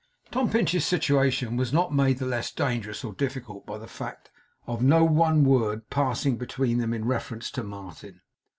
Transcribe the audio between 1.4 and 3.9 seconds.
was not made the less dangerous or difficult by the